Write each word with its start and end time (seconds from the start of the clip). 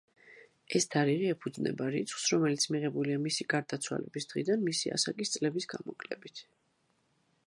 ეს 0.77 0.87
თარიღი 0.93 1.27
ეფუძნება 1.33 1.89
რიცხვს, 1.95 2.23
რომელიც 2.35 2.65
მიღებულია 2.75 3.19
მისი 3.27 3.47
გარდაცვალების 3.55 4.27
დღიდან 4.33 4.67
მისი 4.71 4.95
ასაკის 4.97 5.37
წლების 5.37 5.71
გამოკლებით. 5.75 6.43